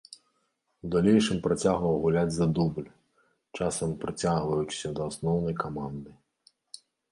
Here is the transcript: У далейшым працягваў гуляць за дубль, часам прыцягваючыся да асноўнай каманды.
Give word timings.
У 0.85 0.89
далейшым 0.93 1.37
працягваў 1.47 1.93
гуляць 2.05 2.31
за 2.37 2.47
дубль, 2.61 2.89
часам 3.59 3.95
прыцягваючыся 4.01 4.89
да 4.99 5.09
асноўнай 5.13 5.55
каманды. 5.63 6.11